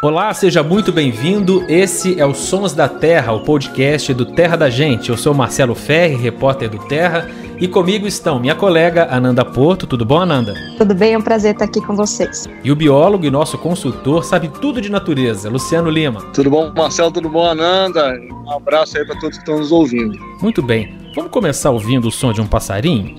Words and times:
Olá, 0.00 0.32
seja 0.32 0.62
muito 0.62 0.92
bem-vindo. 0.92 1.64
Esse 1.68 2.20
é 2.20 2.24
o 2.24 2.32
Sons 2.32 2.72
da 2.72 2.88
Terra, 2.88 3.32
o 3.32 3.40
podcast 3.40 4.14
do 4.14 4.24
Terra 4.24 4.54
da 4.54 4.70
Gente. 4.70 5.10
Eu 5.10 5.16
sou 5.16 5.34
Marcelo 5.34 5.74
Ferri, 5.74 6.14
repórter 6.14 6.70
do 6.70 6.78
Terra, 6.86 7.28
e 7.58 7.66
comigo 7.66 8.06
estão 8.06 8.38
minha 8.38 8.54
colega 8.54 9.08
Ananda 9.10 9.44
Porto. 9.44 9.88
Tudo 9.88 10.04
bom, 10.04 10.20
Ananda? 10.20 10.54
Tudo 10.76 10.94
bem, 10.94 11.14
é 11.14 11.18
um 11.18 11.20
prazer 11.20 11.54
estar 11.54 11.64
aqui 11.64 11.80
com 11.80 11.96
vocês. 11.96 12.46
E 12.62 12.70
o 12.70 12.76
biólogo 12.76 13.26
e 13.26 13.30
nosso 13.30 13.58
consultor 13.58 14.24
sabe 14.24 14.46
tudo 14.60 14.80
de 14.80 14.88
natureza, 14.88 15.50
Luciano 15.50 15.90
Lima. 15.90 16.20
Tudo 16.32 16.48
bom, 16.48 16.72
Marcelo? 16.72 17.10
Tudo 17.10 17.28
bom, 17.28 17.44
Ananda? 17.44 18.20
Um 18.46 18.52
abraço 18.52 18.96
aí 18.96 19.04
para 19.04 19.18
todos 19.18 19.36
que 19.36 19.42
estão 19.42 19.58
nos 19.58 19.72
ouvindo. 19.72 20.16
Muito 20.40 20.62
bem. 20.62 20.96
Vamos 21.16 21.32
começar 21.32 21.70
ouvindo 21.70 22.06
o 22.06 22.12
som 22.12 22.32
de 22.32 22.40
um 22.40 22.46
passarinho? 22.46 23.16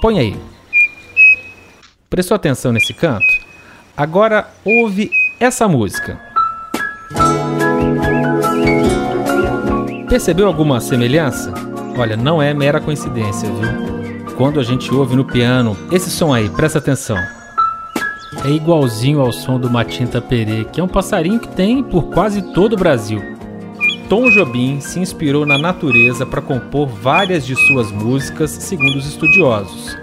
Põe 0.00 0.20
aí. 0.20 0.36
Prestou 2.08 2.36
atenção 2.36 2.70
nesse 2.70 2.94
canto? 2.94 3.26
Agora 3.96 4.46
ouve 4.64 5.10
essa 5.42 5.66
música. 5.66 6.16
Percebeu 10.08 10.46
alguma 10.46 10.80
semelhança? 10.80 11.52
Olha, 11.98 12.16
não 12.16 12.40
é 12.40 12.54
mera 12.54 12.80
coincidência, 12.80 13.50
viu? 13.50 14.36
Quando 14.36 14.60
a 14.60 14.62
gente 14.62 14.94
ouve 14.94 15.16
no 15.16 15.24
piano 15.24 15.76
esse 15.90 16.10
som 16.10 16.32
aí, 16.32 16.48
presta 16.48 16.78
atenção. 16.78 17.16
É 18.44 18.50
igualzinho 18.50 19.20
ao 19.20 19.32
som 19.32 19.58
do 19.58 19.68
Matinta 19.68 20.20
Perê, 20.20 20.64
que 20.64 20.80
é 20.80 20.84
um 20.84 20.88
passarinho 20.88 21.40
que 21.40 21.48
tem 21.48 21.82
por 21.82 22.04
quase 22.04 22.40
todo 22.54 22.74
o 22.74 22.78
Brasil. 22.78 23.20
Tom 24.08 24.30
Jobim 24.30 24.78
se 24.78 25.00
inspirou 25.00 25.44
na 25.44 25.58
natureza 25.58 26.24
para 26.24 26.40
compor 26.40 26.86
várias 26.86 27.44
de 27.44 27.56
suas 27.56 27.90
músicas, 27.90 28.50
segundo 28.50 28.96
os 28.96 29.08
estudiosos. 29.08 29.96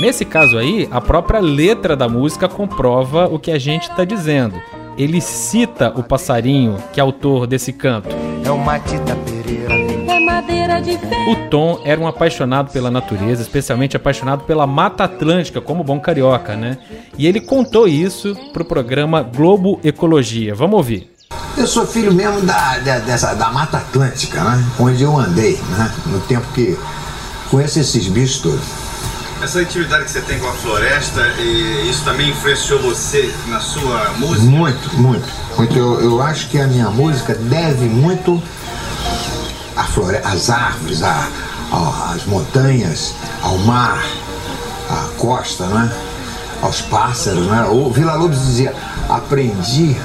Nesse 0.00 0.24
caso 0.24 0.58
aí, 0.58 0.88
a 0.90 1.00
própria 1.00 1.38
letra 1.38 1.94
da 1.94 2.08
música 2.08 2.48
comprova 2.48 3.28
o 3.28 3.38
que 3.38 3.52
a 3.52 3.58
gente 3.58 3.88
está 3.88 4.04
dizendo 4.04 4.60
ele 4.96 5.20
cita 5.20 5.92
o 5.96 6.02
passarinho 6.02 6.76
que 6.92 7.00
é 7.00 7.02
autor 7.02 7.46
desse 7.46 7.72
canto. 7.72 8.08
É 8.44 8.50
o 8.50 8.58
Matita 8.58 9.16
Pereira. 9.16 9.74
É 9.74 11.30
O 11.30 11.48
Tom 11.48 11.80
era 11.84 12.00
um 12.00 12.06
apaixonado 12.06 12.72
pela 12.72 12.90
natureza, 12.90 13.42
especialmente 13.42 13.96
apaixonado 13.96 14.44
pela 14.44 14.66
Mata 14.66 15.04
Atlântica, 15.04 15.60
como 15.60 15.84
bom 15.84 16.00
carioca, 16.00 16.56
né? 16.56 16.78
E 17.18 17.26
ele 17.26 17.40
contou 17.40 17.86
isso 17.86 18.34
pro 18.52 18.64
programa 18.64 19.22
Globo 19.22 19.78
Ecologia. 19.84 20.54
Vamos 20.54 20.76
ouvir. 20.76 21.10
Eu 21.56 21.66
sou 21.66 21.86
filho 21.86 22.12
mesmo 22.12 22.40
da, 22.42 22.78
da, 22.78 22.98
dessa, 23.00 23.34
da 23.34 23.50
Mata 23.50 23.76
Atlântica, 23.76 24.42
né? 24.42 24.64
Onde 24.78 25.02
eu 25.02 25.16
andei, 25.16 25.58
né? 25.76 25.92
No 26.06 26.20
tempo 26.20 26.46
que 26.54 26.78
conheço 27.50 27.78
esses 27.78 28.08
bichos 28.08 28.40
todos. 28.40 28.79
Essa 29.42 29.62
intimidade 29.62 30.04
que 30.04 30.10
você 30.10 30.20
tem 30.20 30.38
com 30.38 30.48
a 30.48 30.52
floresta, 30.52 31.26
isso 31.88 32.04
também 32.04 32.28
influenciou 32.28 32.78
você 32.80 33.34
na 33.46 33.58
sua 33.58 34.10
música? 34.18 34.46
Muito, 34.46 34.96
muito. 34.96 35.28
muito. 35.56 35.78
Eu, 35.78 36.00
eu 36.00 36.22
acho 36.22 36.48
que 36.48 36.58
a 36.58 36.66
minha 36.66 36.90
música 36.90 37.34
deve 37.34 37.86
muito 37.86 38.42
à 39.74 39.84
floresta, 39.84 40.28
às 40.28 40.50
árvores, 40.50 41.02
à, 41.02 41.26
às 42.14 42.26
montanhas, 42.26 43.14
ao 43.42 43.56
mar, 43.58 44.04
à 44.90 45.08
costa, 45.16 45.64
né? 45.66 45.90
aos 46.60 46.82
pássaros. 46.82 47.46
Né? 47.46 47.66
O 47.70 47.90
Vila 47.90 48.14
Lobos 48.16 48.44
dizia, 48.44 48.74
aprendi 49.08 49.96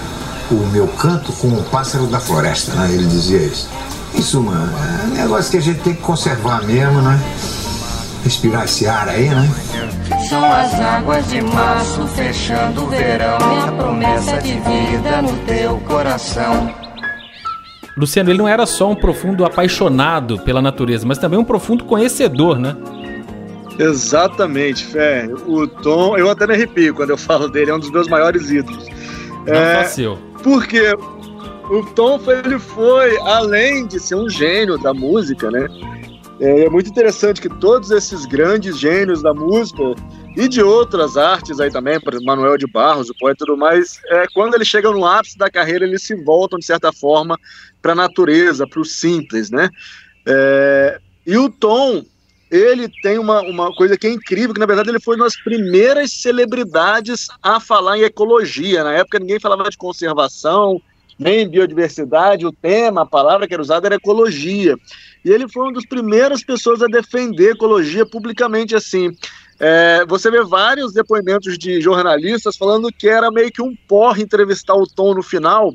o 0.50 0.56
meu 0.72 0.88
canto 0.88 1.34
com 1.34 1.50
o 1.50 1.64
pássaro 1.64 2.08
da 2.08 2.22
floresta, 2.22 2.74
né? 2.74 2.90
ele 2.92 3.06
dizia 3.06 3.40
isso. 3.40 3.68
Isso, 4.14 4.42
mano, 4.42 4.72
é 4.78 5.06
um 5.08 5.10
negócio 5.10 5.52
que 5.52 5.58
a 5.58 5.62
gente 5.62 5.82
tem 5.82 5.94
que 5.94 6.02
conservar 6.02 6.64
mesmo, 6.64 7.02
né? 7.02 7.20
Respirar 8.26 8.66
esse 8.66 8.88
ar 8.88 9.08
aí, 9.08 9.30
né? 9.30 9.48
São 10.28 10.44
as 10.44 10.74
águas 10.74 11.30
de 11.30 11.42
março 11.42 12.08
fechando 12.08 12.84
o 12.84 12.88
verão 12.88 13.38
e 13.38 13.70
a 13.70 13.72
promessa 13.72 14.42
de 14.42 14.54
vida 14.54 15.22
no 15.22 15.38
teu 15.46 15.78
coração. 15.82 16.74
Luciano, 17.96 18.32
ele 18.32 18.40
não 18.40 18.48
era 18.48 18.66
só 18.66 18.90
um 18.90 18.96
profundo 18.96 19.46
apaixonado 19.46 20.40
pela 20.40 20.60
natureza, 20.60 21.06
mas 21.06 21.20
também 21.20 21.38
um 21.38 21.44
profundo 21.44 21.86
conhecedor, 21.86 22.58
né? 22.58 22.76
Exatamente, 23.78 24.84
Fé. 24.86 25.30
O 25.46 25.68
Tom, 25.68 26.18
eu 26.18 26.30
até 26.30 26.48
me 26.48 26.56
arrepio 26.56 26.96
quando 26.96 27.12
eu 27.12 27.18
falo 27.18 27.48
dele, 27.48 27.70
é 27.70 27.76
um 27.76 27.80
dos 27.80 27.92
meus 27.92 28.08
maiores 28.08 28.50
ídolos. 28.50 28.88
Não 29.46 29.54
é, 29.54 29.84
fácil. 29.84 30.18
Porque 30.42 30.94
o 31.70 31.86
Tom 31.94 32.20
ele 32.28 32.58
foi, 32.58 33.18
além 33.20 33.86
de 33.86 34.00
ser 34.00 34.16
um 34.16 34.28
gênio 34.28 34.80
da 34.80 34.96
música, 34.96 35.52
né? 35.52 35.68
É, 36.40 36.66
é 36.66 36.70
muito 36.70 36.90
interessante 36.90 37.42
que 37.42 37.50
todos 37.50 37.92
esses 37.92 38.26
grandes 38.26 38.78
gênios 38.78 39.22
da 39.22 39.34
música 39.34 39.82
e 40.36 40.48
de 40.48 40.62
outras 40.62 41.16
artes 41.16 41.60
aí 41.60 41.72
também, 41.72 41.94
exemplo, 41.94 42.24
Manuel 42.24 42.58
de 42.58 42.68
Barros, 42.68 43.10
o 43.10 43.16
poeta 43.18 43.44
e 43.44 43.48
tudo 43.48 43.58
mais, 43.58 44.02
é, 44.08 44.26
quando 44.34 44.56
eles 44.56 44.68
chegam 44.68 44.92
no 44.92 45.06
ápice 45.06 45.38
da 45.38 45.50
carreira, 45.50 45.86
eles 45.86 46.04
se 46.04 46.16
voltam, 46.16 46.60
de 46.60 46.66
certa 46.66 46.92
forma, 46.92 47.40
para 47.82 47.94
a 47.94 47.96
natureza, 47.96 48.68
para 48.68 48.82
o 48.82 48.86
simples, 48.86 49.50
né? 49.50 49.70
É, 50.28 51.00
e 51.26 51.38
o 51.38 51.50
Tom, 51.50 52.04
ele 52.52 52.90
tem 53.02 53.18
uma, 53.18 53.42
uma 53.42 53.74
coisa 53.74 53.98
que 53.98 54.06
é 54.06 54.12
incrível, 54.12 54.54
que 54.54 54.60
na 54.60 54.66
verdade 54.66 54.90
ele 54.90 55.00
foi 55.00 55.16
uma 55.16 55.26
das 55.26 55.42
primeiras 55.42 56.12
celebridades 56.12 57.28
a 57.42 57.60
falar 57.60 57.98
em 57.98 58.04
ecologia. 58.04 58.84
Na 58.84 58.94
época 58.94 59.20
ninguém 59.20 59.40
falava 59.40 59.70
de 59.70 59.78
conservação, 59.78 60.82
nem 61.18 61.48
biodiversidade, 61.48 62.46
o 62.46 62.52
tema, 62.52 63.04
a 63.04 63.06
palavra 63.06 63.48
que 63.48 63.54
era 63.54 63.62
usada 63.62 63.88
era 63.88 63.96
ecologia. 63.96 64.76
E 65.26 65.32
ele 65.32 65.50
foi 65.50 65.64
uma 65.64 65.74
das 65.74 65.86
primeiras 65.88 66.44
pessoas 66.44 66.84
a 66.84 66.88
defender 66.88 67.54
ecologia 67.54 68.06
publicamente 68.06 68.76
assim. 68.76 69.10
É, 69.60 70.06
você 70.08 70.30
vê 70.30 70.44
vários 70.44 70.94
depoimentos 70.94 71.58
de 71.58 71.82
jornalistas 71.82 72.56
falando 72.56 72.92
que 72.92 73.10
era 73.10 73.32
meio 73.32 73.52
que 73.52 73.62
um 73.62 73.76
porre 73.88 74.22
entrevistar 74.22 74.76
o 74.76 74.86
Tom 74.86 75.16
no 75.16 75.24
final 75.24 75.74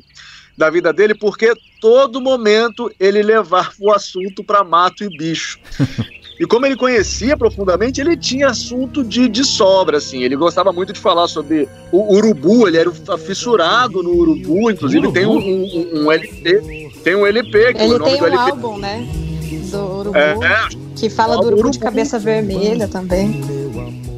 da 0.57 0.69
vida 0.69 0.93
dele, 0.93 1.15
porque 1.15 1.51
todo 1.81 2.21
momento 2.21 2.89
ele 2.99 3.21
levava 3.21 3.71
o 3.79 3.91
assunto 3.91 4.43
para 4.43 4.63
mato 4.63 5.03
e 5.03 5.09
bicho. 5.17 5.59
E 6.39 6.45
como 6.47 6.65
ele 6.65 6.75
conhecia 6.75 7.37
profundamente, 7.37 8.01
ele 8.01 8.17
tinha 8.17 8.47
assunto 8.47 9.03
de, 9.03 9.29
de 9.29 9.43
sobra, 9.45 9.97
assim. 9.97 10.23
Ele 10.23 10.35
gostava 10.35 10.73
muito 10.73 10.91
de 10.91 10.99
falar 10.99 11.27
sobre 11.27 11.69
o 11.91 12.15
urubu, 12.15 12.67
ele 12.67 12.77
era 12.77 12.91
fissurado 13.15 14.01
no 14.01 14.09
urubu, 14.09 14.71
inclusive 14.71 15.05
urubu? 15.05 15.13
tem 15.13 15.27
um, 15.27 15.37
um, 15.37 16.05
um, 16.05 16.11
LP, 16.11 16.91
tem 17.03 17.15
um 17.15 17.27
LP. 17.27 17.73
Que 17.75 17.83
ele 17.83 17.93
o 17.93 17.99
nome 17.99 18.11
tem 18.11 18.19
do 18.19 18.23
um 18.23 18.27
LP... 18.27 18.51
álbum, 18.51 18.77
né? 18.79 19.07
Do 19.57 19.99
urubu, 19.99 20.17
é, 20.17 20.31
é, 20.31 20.69
que 20.95 21.09
fala 21.09 21.35
do 21.35 21.41
urubu, 21.41 21.53
urubu 21.55 21.71
de 21.71 21.79
cabeça 21.79 22.17
vermelha 22.17 22.87
também. 22.87 23.41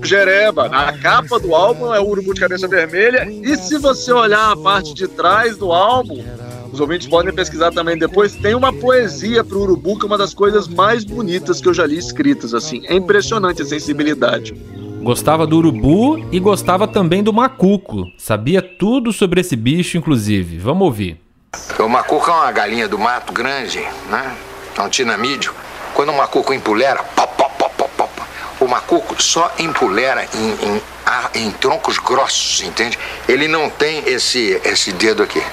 Jereba. 0.04 0.66
A 0.68 0.92
capa 0.98 1.40
do 1.40 1.56
álbum 1.56 1.94
é 1.94 2.00
o 2.00 2.08
urubu 2.08 2.34
de 2.34 2.42
cabeça 2.42 2.68
vermelha. 2.68 3.28
E 3.30 3.56
se 3.58 3.78
você 3.78 4.12
olhar 4.12 4.52
a 4.52 4.58
parte 4.58 4.94
de 4.94 5.08
trás 5.08 5.58
do 5.58 5.72
álbum, 5.72 6.24
os 6.72 6.80
ouvintes 6.80 7.08
podem 7.08 7.34
pesquisar 7.34 7.72
também 7.72 7.98
depois. 7.98 8.36
Tem 8.36 8.54
uma 8.54 8.74
poesia 8.74 9.44
para 9.44 9.58
o 9.58 9.62
urubu 9.62 9.98
que 9.98 10.06
é 10.06 10.08
uma 10.08 10.18
das 10.18 10.34
coisas 10.34 10.68
mais 10.68 11.04
bonitas 11.04 11.62
que 11.62 11.68
eu 11.68 11.74
já 11.74 11.86
li 11.86 11.98
escritas. 11.98 12.54
Assim, 12.54 12.82
é 12.88 12.96
impressionante 12.96 13.62
a 13.62 13.66
sensibilidade. 13.66 14.54
Gostava 15.02 15.46
do 15.46 15.58
urubu 15.58 16.18
e 16.32 16.40
gostava 16.40 16.88
também 16.88 17.22
do 17.22 17.34
macuco. 17.34 18.06
Sabia 18.18 18.62
tudo 18.62 19.12
sobre 19.12 19.42
esse 19.42 19.56
bicho, 19.56 19.98
inclusive. 19.98 20.58
Vamos 20.58 20.86
ouvir. 20.86 21.20
O 21.78 21.88
macuco 21.88 22.30
é 22.30 22.34
uma 22.34 22.52
galinha 22.52 22.88
do 22.88 22.98
mato 22.98 23.32
grande, 23.34 23.80
né? 24.10 24.36
Um 24.80 24.90
tinamídeo. 24.90 25.54
Quando 25.94 26.10
o 26.10 26.18
macuco 26.18 26.54
pop, 26.60 28.24
o 28.60 28.68
macuco 28.68 29.22
só 29.22 29.52
empulera 29.60 30.28
em, 30.34 30.50
em, 30.68 30.82
em 31.36 31.52
troncos 31.52 31.98
grossos, 31.98 32.62
entende? 32.62 32.98
Ele 33.28 33.48
não 33.48 33.70
tem 33.70 34.04
esse, 34.08 34.60
esse 34.64 34.92
dedo 34.92 35.22
aqui. 35.24 35.44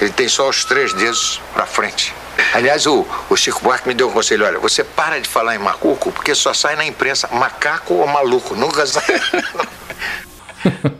Ele 0.00 0.10
tem 0.10 0.28
só 0.28 0.48
os 0.48 0.64
três 0.64 0.92
dedos 0.92 1.40
para 1.52 1.66
frente. 1.66 2.14
Aliás, 2.54 2.86
o, 2.86 3.04
o 3.28 3.36
Chico 3.36 3.60
Buarque 3.60 3.88
me 3.88 3.94
deu 3.94 4.08
um 4.08 4.12
conselho: 4.12 4.46
olha, 4.46 4.58
você 4.58 4.84
para 4.84 5.20
de 5.20 5.28
falar 5.28 5.56
em 5.56 5.58
macuco, 5.58 6.12
porque 6.12 6.34
só 6.34 6.54
sai 6.54 6.76
na 6.76 6.84
imprensa 6.84 7.28
macaco 7.32 7.94
ou 7.94 8.06
maluco, 8.06 8.54
nunca 8.54 8.86
sai. 8.86 9.02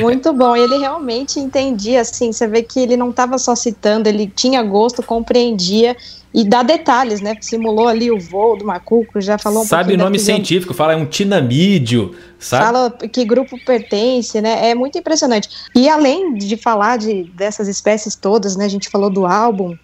Muito 0.00 0.32
bom. 0.32 0.56
Ele 0.56 0.78
realmente 0.78 1.38
entendia, 1.38 2.00
assim, 2.00 2.32
você 2.32 2.46
vê 2.46 2.62
que 2.62 2.80
ele 2.80 2.96
não 2.96 3.10
estava 3.10 3.38
só 3.38 3.54
citando, 3.54 4.08
ele 4.08 4.26
tinha 4.26 4.62
gosto, 4.62 5.02
compreendia 5.02 5.96
e 6.34 6.44
dá 6.44 6.62
detalhes, 6.62 7.20
né? 7.20 7.36
Simulou 7.40 7.88
ali 7.88 8.10
o 8.10 8.18
voo 8.18 8.56
do 8.56 8.64
macuco, 8.64 9.20
já 9.20 9.36
falou 9.36 9.62
um 9.62 9.66
Sabe 9.66 9.94
o 9.94 9.98
nome 9.98 10.18
científico, 10.18 10.72
fala 10.72 10.94
é 10.94 10.96
um 10.96 11.04
tinamídeo, 11.04 12.14
sabe? 12.38 12.64
Fala 12.64 12.90
que 12.90 13.24
grupo 13.24 13.56
pertence, 13.64 14.40
né? 14.40 14.70
É 14.70 14.74
muito 14.74 14.96
impressionante. 14.96 15.48
E 15.74 15.88
além 15.88 16.34
de 16.34 16.56
falar 16.56 16.96
de, 16.96 17.24
dessas 17.34 17.68
espécies 17.68 18.14
todas, 18.14 18.56
né? 18.56 18.64
A 18.64 18.70
gente 18.70 18.88
falou 18.88 19.10
do 19.10 19.26
álbum, 19.26 19.76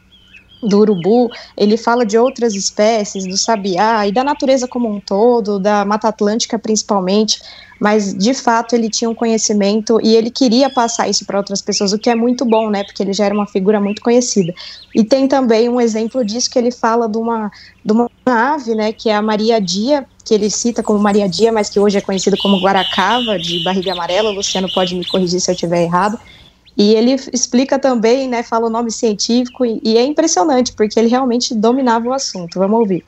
do 0.62 0.80
urubu, 0.80 1.30
ele 1.56 1.76
fala 1.76 2.04
de 2.04 2.18
outras 2.18 2.54
espécies, 2.54 3.26
do 3.26 3.36
sabiá 3.36 4.06
e 4.06 4.12
da 4.12 4.24
natureza 4.24 4.66
como 4.66 4.88
um 4.88 5.00
todo, 5.00 5.58
da 5.58 5.84
Mata 5.84 6.08
Atlântica 6.08 6.58
principalmente 6.58 7.38
mas 7.78 8.12
de 8.14 8.34
fato 8.34 8.74
ele 8.74 8.90
tinha 8.90 9.08
um 9.08 9.14
conhecimento 9.14 10.00
e 10.02 10.16
ele 10.16 10.30
queria 10.30 10.68
passar 10.68 11.08
isso 11.08 11.24
para 11.24 11.38
outras 11.38 11.62
pessoas, 11.62 11.92
o 11.92 11.98
que 11.98 12.10
é 12.10 12.14
muito 12.14 12.44
bom, 12.44 12.70
né? 12.70 12.82
Porque 12.82 13.02
ele 13.02 13.12
já 13.12 13.24
era 13.26 13.34
uma 13.34 13.46
figura 13.46 13.80
muito 13.80 14.02
conhecida. 14.02 14.52
E 14.94 15.04
tem 15.04 15.28
também 15.28 15.68
um 15.68 15.80
exemplo 15.80 16.24
disso 16.24 16.50
que 16.50 16.58
ele 16.58 16.72
fala 16.72 17.08
de 17.08 17.16
uma, 17.16 17.50
de 17.84 17.92
uma 17.92 18.10
ave, 18.26 18.74
né? 18.74 18.92
Que 18.92 19.10
é 19.10 19.14
a 19.14 19.22
Maria 19.22 19.60
Dia, 19.60 20.04
que 20.24 20.34
ele 20.34 20.50
cita 20.50 20.82
como 20.82 20.98
Maria 20.98 21.28
Dia, 21.28 21.52
mas 21.52 21.70
que 21.70 21.78
hoje 21.78 21.98
é 21.98 22.00
conhecida 22.00 22.36
como 22.36 22.60
Guaracava, 22.60 23.38
de 23.38 23.62
barriga 23.62 23.92
amarela. 23.92 24.30
O 24.30 24.34
Luciano 24.34 24.68
pode 24.68 24.94
me 24.96 25.06
corrigir 25.06 25.40
se 25.40 25.50
eu 25.50 25.54
estiver 25.54 25.82
errado. 25.82 26.18
E 26.78 26.94
ele 26.94 27.16
explica 27.32 27.76
também, 27.76 28.28
né, 28.28 28.44
fala 28.44 28.68
o 28.68 28.70
nome 28.70 28.92
científico, 28.92 29.66
e, 29.66 29.80
e 29.82 29.98
é 29.98 30.04
impressionante, 30.04 30.72
porque 30.72 30.96
ele 30.98 31.08
realmente 31.08 31.52
dominava 31.52 32.06
o 32.08 32.12
assunto. 32.12 32.56
Vamos 32.56 32.78
ouvir. 32.78 33.04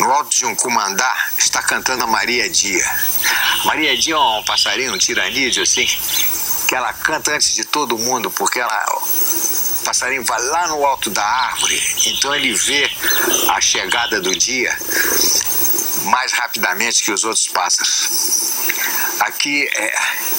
No 0.00 0.10
alto 0.10 0.30
de 0.30 0.46
um 0.46 0.54
cumandá 0.56 1.14
está 1.36 1.62
cantando 1.62 2.02
a 2.02 2.06
Maria 2.06 2.48
Dia. 2.48 2.84
Maria 3.66 3.96
Dia 3.96 4.14
é 4.14 4.18
um 4.18 4.42
passarinho, 4.42 4.94
um 4.94 4.98
tiranídeo, 4.98 5.62
assim, 5.62 5.86
que 6.66 6.74
ela 6.74 6.92
canta 6.94 7.32
antes 7.32 7.54
de 7.54 7.64
todo 7.64 7.98
mundo, 7.98 8.30
porque 8.30 8.58
ela, 8.58 8.86
o 8.96 9.84
passarinho 9.84 10.24
vai 10.24 10.42
lá 10.46 10.68
no 10.68 10.84
alto 10.86 11.10
da 11.10 11.22
árvore, 11.22 11.78
então 12.06 12.34
ele 12.34 12.54
vê 12.54 12.90
a 13.50 13.60
chegada 13.60 14.18
do 14.18 14.34
dia 14.34 14.74
mais 16.04 16.32
rapidamente 16.32 17.02
que 17.02 17.12
os 17.12 17.24
outros 17.24 17.48
pássaros. 17.48 18.39
Aqui, 19.20 19.68
é, 19.76 19.92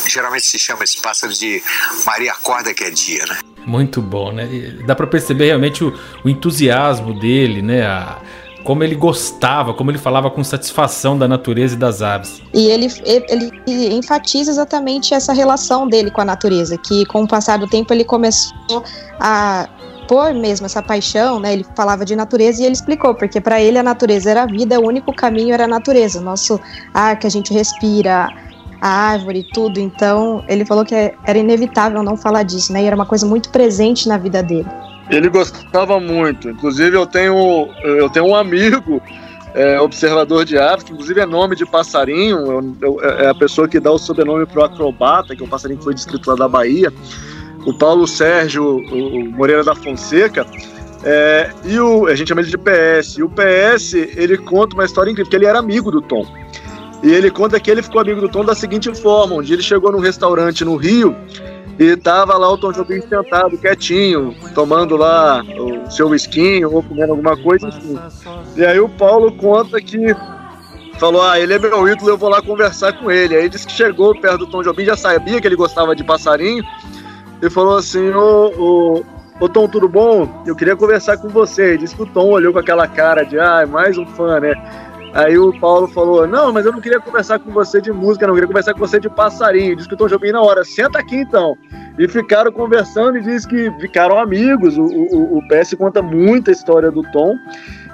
geralmente 0.10 0.48
se 0.48 0.58
chama 0.58 0.84
esse 0.84 1.00
pássaro 1.02 1.34
de 1.34 1.62
Maria 2.06 2.32
Acorda 2.32 2.74
que 2.74 2.84
é 2.84 2.90
dia, 2.90 3.26
né? 3.28 3.38
Muito 3.66 4.02
bom, 4.02 4.32
né? 4.32 4.48
Dá 4.86 4.96
para 4.96 5.06
perceber 5.06 5.46
realmente 5.46 5.84
o, 5.84 5.94
o, 6.24 6.30
entusiasmo 6.30 7.14
dele, 7.20 7.62
né? 7.62 7.86
A, 7.86 8.18
como 8.64 8.84
ele 8.84 8.96
gostava, 8.96 9.74
como 9.74 9.92
ele 9.92 9.98
falava 9.98 10.30
com 10.30 10.44
satisfação 10.44 11.18
da 11.18 11.28
natureza 11.28 11.76
e 11.76 11.78
das 11.78 12.02
aves. 12.02 12.42
E 12.54 12.68
ele, 12.68 12.88
ele, 13.06 13.52
ele 13.68 13.94
enfatiza 13.96 14.52
exatamente 14.52 15.14
essa 15.14 15.34
relação 15.34 15.88
dele 15.88 16.12
com 16.12 16.22
a 16.22 16.26
natureza, 16.26 16.78
que 16.78 17.06
com 17.06 17.24
o 17.24 17.28
passar 17.28 17.58
do 17.58 17.68
tempo 17.68 17.94
ele 17.94 18.04
começou 18.04 18.84
a 19.20 19.68
pôr 20.08 20.34
mesmo 20.34 20.66
essa 20.66 20.82
paixão, 20.82 21.40
né? 21.40 21.54
Ele 21.54 21.66
falava 21.76 22.04
de 22.04 22.16
natureza 22.16 22.62
e 22.62 22.66
ele 22.66 22.74
explicou, 22.74 23.16
porque 23.16 23.40
para 23.40 23.62
ele 23.62 23.78
a 23.78 23.84
natureza 23.84 24.30
era 24.30 24.44
a 24.44 24.46
vida, 24.46 24.80
o 24.80 24.86
único 24.86 25.14
caminho 25.14 25.54
era 25.54 25.64
a 25.66 25.68
natureza, 25.68 26.20
nosso 26.20 26.60
ar 26.94 27.18
que 27.18 27.26
a 27.26 27.30
gente 27.30 27.54
respira, 27.54 28.28
a 28.82 28.90
árvore, 28.90 29.46
tudo. 29.54 29.80
Então, 29.80 30.44
ele 30.48 30.66
falou 30.66 30.84
que 30.84 30.96
era 30.96 31.38
inevitável 31.38 32.02
não 32.02 32.18
falar 32.18 32.44
disso, 32.44 32.74
né? 32.74 32.84
E 32.84 32.86
era 32.86 32.96
uma 32.96 33.06
coisa 33.06 33.26
muito 33.26 33.50
presente 33.50 34.08
na 34.08 34.18
vida 34.18 34.42
dele. 34.42 34.68
Ele 35.10 35.30
gostava 35.30 36.00
muito. 36.00 36.50
Inclusive, 36.50 36.98
eu 36.98 37.06
tenho, 37.06 37.70
eu 37.84 38.10
tenho 38.10 38.26
um 38.26 38.36
amigo 38.36 39.02
é, 39.54 39.80
observador 39.80 40.44
de 40.44 40.58
aves, 40.58 40.84
que 40.84 40.94
inclusive 40.94 41.20
é 41.20 41.26
nome 41.26 41.56
de 41.56 41.66
passarinho, 41.66 42.38
eu, 42.40 42.76
eu, 42.82 43.02
é 43.02 43.28
a 43.28 43.36
pessoa 43.36 43.68
que 43.68 43.80
dá 43.80 43.92
o 43.92 43.98
sobrenome 43.98 44.46
pro 44.46 44.64
acrobata, 44.64 45.36
que 45.36 45.44
é 45.44 45.46
um 45.46 45.50
passarinho 45.50 45.78
que 45.78 45.84
foi 45.84 45.94
descrito 45.94 46.30
lá 46.30 46.36
da 46.36 46.48
Bahia 46.48 46.92
o 47.66 47.74
Paulo 47.74 48.08
Sérgio 48.08 48.78
o 48.78 49.32
Moreira 49.32 49.64
da 49.64 49.76
Fonseca, 49.76 50.46
é, 51.04 51.50
e 51.66 51.80
o, 51.80 52.08
a 52.08 52.16
gente 52.16 52.30
chama 52.30 52.42
ele 52.42 52.50
de 52.50 52.58
PS. 52.58 53.18
E 53.18 53.24
o 53.24 53.30
PS, 53.30 53.94
ele 53.94 54.38
conta 54.38 54.76
uma 54.76 54.86
história 54.86 55.10
incrível, 55.10 55.26
porque 55.26 55.36
ele 55.36 55.46
era 55.46 55.60
amigo 55.60 55.92
do 55.92 56.02
Tom. 56.02 56.26
E 57.04 57.12
ele 57.12 57.32
conta 57.32 57.60
que 57.60 57.72
ele 57.72 57.82
ficou 57.82 58.02
amigo 58.02 58.22
do 58.22 58.30
Tom 58.30 58.46
da 58.46 58.54
seguinte 58.54 58.94
forma: 59.02 59.44
dia 59.44 59.56
ele 59.56 59.64
chegou 59.64 59.92
num 59.92 60.00
restaurante 60.00 60.64
no 60.64 60.76
Rio 60.76 61.16
e 61.80 61.96
tava 61.96 62.38
lá 62.38 62.52
o 62.52 62.58
Tom 62.58 62.72
Jobim 62.72 63.02
sentado, 63.02 63.58
quietinho, 63.58 64.36
tomando 64.54 64.96
lá 64.96 65.44
o 65.44 65.90
seu 65.90 66.14
esquinho 66.14 66.72
ou 66.72 66.84
comendo 66.84 67.12
alguma 67.12 67.36
coisa, 67.36 67.68
enfim. 67.70 67.98
E 68.56 68.66
aí 68.66 68.80
o 68.80 68.88
Paulo 68.90 69.32
conta 69.32 69.82
que 69.82 70.16
falou: 71.00 71.24
Ah, 71.24 71.40
ele 71.40 71.54
é 71.54 71.60
meu 71.60 71.88
ídolo, 71.88 72.12
eu 72.12 72.18
vou 72.18 72.30
lá 72.30 72.42
conversar 72.42 72.94
com 72.94 73.10
ele. 73.10 73.36
Aí 73.36 73.50
disse 73.50 73.66
que 73.66 73.74
chegou 73.74 74.20
perto 74.20 74.40
do 74.40 74.48
Tom 74.48 74.62
Jobim, 74.62 74.86
já 74.86 74.96
sabia 74.96 75.42
que 75.42 75.48
ele 75.48 75.56
gostava 75.56 75.96
de 75.96 76.04
passarinho 76.04 76.64
e 77.42 77.50
falou 77.50 77.78
assim: 77.78 78.12
Ô, 78.12 79.50
Tom, 79.50 79.68
tudo 79.68 79.90
bom? 79.90 80.44
Eu 80.46 80.56
queria 80.56 80.76
conversar 80.76 81.18
com 81.18 81.30
você. 81.30 81.70
Ele 81.70 81.80
disse 81.80 81.96
que 81.96 82.04
o 82.04 82.06
Tom 82.06 82.30
olhou 82.30 82.54
com 82.54 82.60
aquela 82.60 82.88
cara 82.88 83.24
de, 83.24 83.40
ah, 83.40 83.66
mais 83.66 83.98
um 83.98 84.06
fã, 84.06 84.40
né? 84.40 84.54
Aí 85.14 85.38
o 85.38 85.58
Paulo 85.60 85.88
falou: 85.88 86.26
Não, 86.28 86.54
mas 86.54 86.66
eu 86.66 86.72
não 86.72 86.80
queria 86.80 87.00
conversar 87.00 87.40
com 87.40 87.52
você 87.52 87.82
de 87.82 87.92
música, 87.92 88.26
não, 88.26 88.34
eu 88.34 88.36
queria 88.36 88.48
conversar 88.48 88.74
com 88.74 88.80
você 88.80 89.00
de 89.00 89.10
passarinho. 89.10 89.76
Diz 89.76 89.88
que 89.88 89.94
o 89.94 89.98
Tom 89.98 90.08
Jobim 90.08 90.32
na 90.32 90.42
hora, 90.42 90.64
senta 90.64 91.00
aqui 91.00 91.18
então. 91.18 91.58
E 92.00 92.08
ficaram 92.08 92.52
conversando 92.52 93.18
e 93.18 93.22
diz 93.22 93.46
que 93.46 93.70
ficaram 93.80 94.18
amigos. 94.18 94.78
O, 94.78 94.84
o, 94.84 95.38
o 95.38 95.48
PS 95.48 95.74
conta 95.74 96.02
muita 96.02 96.52
história 96.52 96.90
do 96.90 97.04
Tom. 97.12 97.36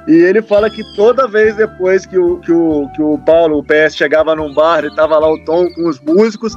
E 0.07 0.13
ele 0.13 0.41
fala 0.41 0.69
que 0.69 0.83
toda 0.95 1.27
vez 1.27 1.55
depois 1.55 2.05
que 2.05 2.17
o, 2.17 2.37
que 2.39 2.51
o, 2.51 2.87
que 2.95 3.01
o 3.01 3.17
Paulo, 3.19 3.57
o 3.57 3.63
PS, 3.63 3.95
chegava 3.95 4.33
num 4.35 4.53
bar 4.53 4.85
e 4.85 4.95
tava 4.95 5.19
lá 5.19 5.29
o 5.29 5.43
Tom 5.43 5.67
com 5.73 5.89
os 5.89 5.99
músicos, 5.99 6.55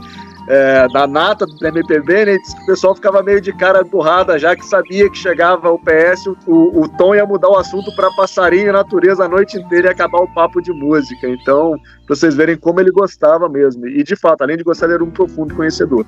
é, 0.48 0.88
da 0.88 1.06
nata 1.06 1.46
do 1.46 1.66
MPB, 1.66 2.24
né? 2.24 2.36
o 2.62 2.66
pessoal 2.66 2.94
ficava 2.94 3.22
meio 3.22 3.40
de 3.40 3.52
cara 3.52 3.82
burrada 3.84 4.38
já 4.38 4.56
que 4.56 4.64
sabia 4.64 5.08
que 5.10 5.18
chegava 5.18 5.70
o 5.70 5.78
PS, 5.78 6.26
o, 6.46 6.82
o 6.82 6.88
Tom 6.96 7.14
ia 7.14 7.26
mudar 7.26 7.48
o 7.48 7.56
assunto 7.56 7.94
para 7.94 8.10
passarinho 8.12 8.68
e 8.68 8.72
natureza 8.72 9.24
a 9.24 9.28
noite 9.28 9.58
inteira 9.58 9.88
e 9.88 9.90
acabar 9.90 10.20
o 10.20 10.28
papo 10.28 10.60
de 10.60 10.72
música. 10.72 11.28
Então, 11.28 11.76
pra 12.06 12.16
vocês 12.16 12.34
verem 12.34 12.56
como 12.56 12.80
ele 12.80 12.90
gostava 12.90 13.48
mesmo. 13.48 13.86
E 13.86 14.02
de 14.02 14.16
fato, 14.16 14.42
além 14.42 14.56
de 14.56 14.64
gostar, 14.64 14.86
ele 14.86 14.94
era 14.94 15.04
um 15.04 15.10
profundo 15.10 15.54
conhecedor. 15.54 16.06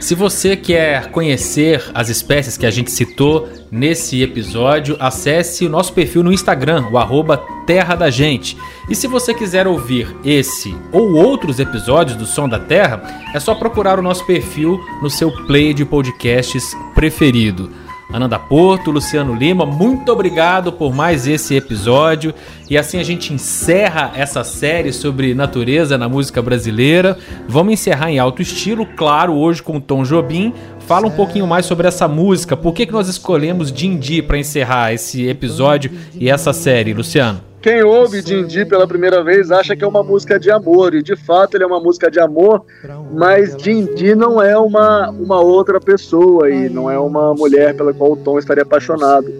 Se 0.00 0.14
você 0.14 0.56
quer 0.56 1.10
conhecer 1.10 1.82
as 1.94 2.08
espécies 2.08 2.56
que 2.56 2.66
a 2.66 2.70
gente 2.70 2.90
citou 2.90 3.48
nesse 3.70 4.22
episódio, 4.22 4.96
acesse 4.98 5.66
o 5.66 5.70
nosso 5.70 5.92
perfil 5.92 6.22
no 6.22 6.32
Instagram, 6.32 6.88
o 6.90 6.98
arroba 6.98 7.38
Terra 7.66 7.94
da 7.94 8.10
Gente. 8.10 8.56
E 8.88 8.94
se 8.94 9.06
você 9.06 9.34
quiser 9.34 9.66
ouvir 9.66 10.14
esse 10.24 10.74
ou 10.92 11.14
outros 11.14 11.58
episódios 11.58 12.16
do 12.16 12.26
Som 12.26 12.48
da 12.48 12.58
Terra, 12.58 13.02
é 13.34 13.40
só 13.40 13.54
procurar 13.54 13.98
o 13.98 14.02
nosso 14.02 14.26
perfil 14.26 14.80
no 15.02 15.10
seu 15.10 15.30
play 15.46 15.74
de 15.74 15.84
podcasts 15.84 16.76
preferido. 16.94 17.70
Ananda 18.12 18.38
Porto, 18.38 18.90
Luciano 18.90 19.34
Lima, 19.34 19.66
muito 19.66 20.12
obrigado 20.12 20.72
por 20.72 20.94
mais 20.94 21.26
esse 21.26 21.56
episódio. 21.56 22.32
E 22.70 22.78
assim 22.78 23.00
a 23.00 23.02
gente 23.02 23.32
encerra 23.32 24.12
essa 24.14 24.44
série 24.44 24.92
sobre 24.92 25.34
natureza 25.34 25.98
na 25.98 26.08
música 26.08 26.40
brasileira. 26.40 27.18
Vamos 27.48 27.72
encerrar 27.72 28.10
em 28.10 28.18
alto 28.18 28.40
estilo, 28.40 28.86
claro, 28.86 29.34
hoje 29.34 29.62
com 29.62 29.78
o 29.78 29.80
Tom 29.80 30.04
Jobim. 30.04 30.52
Fala 30.86 31.08
um 31.08 31.10
pouquinho 31.10 31.46
mais 31.46 31.66
sobre 31.66 31.88
essa 31.88 32.06
música. 32.06 32.56
Por 32.56 32.72
que, 32.72 32.86
que 32.86 32.92
nós 32.92 33.08
escolhemos 33.08 33.72
Dindi 33.72 34.22
para 34.22 34.38
encerrar 34.38 34.92
esse 34.92 35.26
episódio 35.26 35.90
e 36.14 36.28
essa 36.28 36.52
série, 36.52 36.92
Luciano? 36.92 37.53
Quem 37.64 37.82
ouve 37.82 38.20
Dindi 38.20 38.66
pela 38.66 38.86
primeira 38.86 39.24
vez 39.24 39.50
acha 39.50 39.74
que 39.74 39.82
é 39.82 39.86
uma 39.86 40.02
música 40.02 40.38
de 40.38 40.50
amor, 40.50 40.94
e 40.94 41.02
de 41.02 41.16
fato 41.16 41.54
ele 41.54 41.64
é 41.64 41.66
uma 41.66 41.80
música 41.80 42.10
de 42.10 42.20
amor, 42.20 42.62
mas 43.10 43.56
Dindi 43.56 44.14
não 44.14 44.42
é 44.42 44.54
uma, 44.58 45.08
uma 45.08 45.40
outra 45.40 45.80
pessoa 45.80 46.50
e 46.50 46.68
não 46.68 46.90
é 46.90 46.98
uma 46.98 47.32
mulher 47.32 47.74
pela 47.74 47.94
qual 47.94 48.12
o 48.12 48.16
Tom 48.18 48.38
estaria 48.38 48.64
apaixonado. 48.64 49.32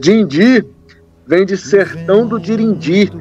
Dindi 0.00 0.66
vem 1.24 1.46
de 1.46 1.56
Sertão 1.56 2.26
do 2.26 2.40
Dirindi, 2.40 3.12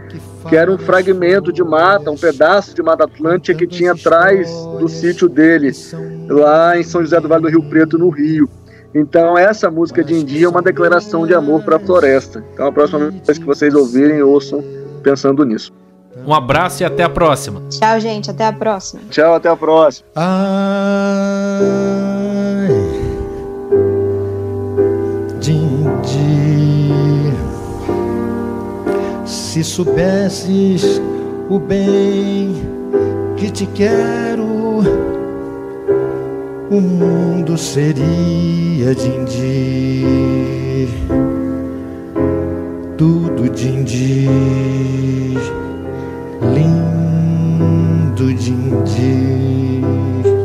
que 0.50 0.56
era 0.56 0.71
um 0.71 0.77
fragmento 0.80 1.54
de 1.54 1.63
mata, 1.63 2.09
um 2.09 2.18
pedaço 2.18 2.74
de 2.74 2.81
Mata 2.81 3.04
Atlântica 3.04 3.59
que 3.59 3.68
tinha 3.68 3.92
atrás 3.92 4.50
do 4.80 4.89
sítio 4.89 5.30
dele, 5.30 5.71
lá 6.27 6.75
em 6.80 6.83
São 6.83 7.04
José 7.04 7.21
do 7.21 7.27
Vale 7.27 7.44
do 7.44 7.50
Rio 7.50 7.69
Preto, 7.69 7.95
no 7.95 8.09
Rio. 8.09 8.50
Então, 9.00 9.38
essa 9.38 9.70
música 9.70 10.04
de 10.04 10.16
India 10.16 10.48
é 10.48 10.50
uma 10.50 10.60
declaração 10.60 11.28
de 11.28 11.36
amor 11.36 11.62
para 11.62 11.76
a 11.76 11.80
floresta. 11.80 12.44
Então, 12.52 12.66
a 12.66 12.71
próxima 12.71 13.12
vez 13.12 13.38
que 13.38 13.45
vocês 13.45 13.76
ouvirem, 13.76 14.24
ouçam 14.24 14.64
pensando 15.04 15.45
nisso. 15.45 15.71
Um 16.26 16.33
abraço 16.33 16.81
e 16.81 16.86
até 16.86 17.04
a 17.04 17.10
próxima. 17.10 17.62
Tchau, 17.69 18.00
gente. 18.00 18.31
Até 18.31 18.48
a 18.48 18.54
próxima. 18.54 19.04
Tchau, 19.12 19.36
até 19.36 19.50
a 19.50 19.56
próxima. 19.56 20.07
Ai, 20.16 21.60
Dindi, 25.40 26.90
se 29.28 29.64
soubesses 29.64 31.00
o 31.52 31.60
bem 31.60 32.56
que 33.36 33.52
te 33.52 33.68
quero 33.68 34.37
o 36.69 36.81
mundo 36.81 37.57
seria 37.57 38.94
din-din, 38.94 40.90
tudo 42.97 43.47
din-din, 43.50 45.38
lindo 46.54 48.33
din-din. 48.33 50.37